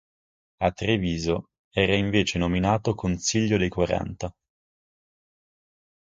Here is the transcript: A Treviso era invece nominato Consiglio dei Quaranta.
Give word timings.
A 0.63 0.71
Treviso 0.71 1.49
era 1.69 1.93
invece 1.95 2.39
nominato 2.39 2.95
Consiglio 2.95 3.55
dei 3.59 3.69
Quaranta. 3.69 4.33